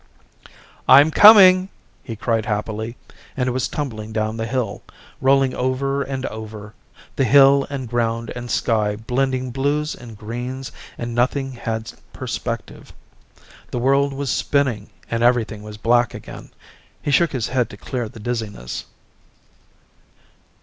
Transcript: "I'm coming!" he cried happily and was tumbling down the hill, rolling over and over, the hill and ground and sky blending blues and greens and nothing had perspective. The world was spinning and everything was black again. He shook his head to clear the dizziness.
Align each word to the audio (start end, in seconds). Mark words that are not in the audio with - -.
"I'm 0.87 1.11
coming!" 1.11 1.69
he 2.01 2.15
cried 2.15 2.47
happily 2.47 2.97
and 3.37 3.53
was 3.53 3.67
tumbling 3.67 4.11
down 4.11 4.35
the 4.35 4.47
hill, 4.47 4.81
rolling 5.21 5.53
over 5.53 6.01
and 6.01 6.25
over, 6.25 6.73
the 7.17 7.23
hill 7.23 7.67
and 7.69 7.87
ground 7.87 8.31
and 8.35 8.49
sky 8.49 8.95
blending 8.95 9.51
blues 9.51 9.93
and 9.93 10.17
greens 10.17 10.71
and 10.97 11.13
nothing 11.13 11.51
had 11.51 11.93
perspective. 12.13 12.91
The 13.69 13.77
world 13.77 14.11
was 14.11 14.31
spinning 14.31 14.89
and 15.11 15.21
everything 15.21 15.61
was 15.61 15.77
black 15.77 16.15
again. 16.15 16.49
He 16.99 17.11
shook 17.11 17.31
his 17.31 17.49
head 17.49 17.69
to 17.69 17.77
clear 17.77 18.09
the 18.09 18.19
dizziness. 18.19 18.85